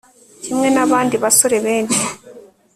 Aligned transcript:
kimwe 0.43 0.67
nabandi 0.75 1.15
basore 1.23 1.57
benshi 1.65 2.03